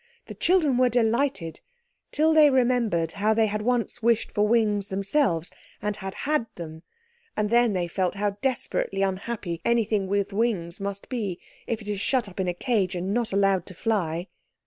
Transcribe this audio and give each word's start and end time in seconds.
The 0.25 0.33
children 0.33 0.79
were 0.79 0.89
delighted 0.89 1.61
till 2.11 2.33
they 2.33 2.49
remembered 2.49 3.11
how 3.11 3.35
they 3.35 3.45
had 3.45 3.61
once 3.61 4.01
wished 4.01 4.31
for 4.31 4.47
wings 4.47 4.87
themselves, 4.87 5.51
and 5.79 5.95
had 5.97 6.15
had 6.25 6.47
them—and 6.55 7.51
then 7.51 7.73
they 7.73 7.87
felt 7.87 8.15
how 8.15 8.31
desperately 8.41 9.03
unhappy 9.03 9.61
anything 9.63 10.07
with 10.07 10.33
wings 10.33 10.81
must 10.81 11.07
be 11.07 11.39
if 11.67 11.83
it 11.83 11.87
is 11.87 12.01
shut 12.01 12.27
up 12.27 12.39
in 12.39 12.47
a 12.47 12.53
cage 12.55 12.95
and 12.95 13.13
not 13.13 13.31
allowed 13.31 13.67
to 13.67 13.75
fly. 13.75 14.25